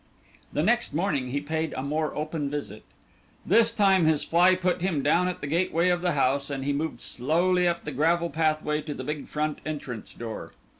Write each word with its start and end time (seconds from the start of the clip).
The 0.51 0.63
next 0.63 0.95
morning 0.95 1.27
he 1.29 1.39
paid 1.39 1.73
a 1.73 1.83
more 1.83 2.15
open 2.15 2.49
visit. 2.49 2.83
This 3.45 3.71
time 3.71 4.05
his 4.07 4.23
fly 4.23 4.55
put 4.55 4.81
him 4.81 5.03
down 5.03 5.27
at 5.27 5.41
the 5.41 5.45
gateway 5.45 5.89
of 5.89 6.01
the 6.01 6.13
house, 6.13 6.49
and 6.49 6.65
he 6.65 6.73
moved 6.73 6.99
slowly 6.99 7.67
up 7.67 7.83
the 7.83 7.91
gravel 7.91 8.31
pathway 8.31 8.81
to 8.81 8.95
the 8.95 9.03
big 9.03 9.27
front 9.27 9.59
entrance 9.63 10.15
door. 10.15 10.53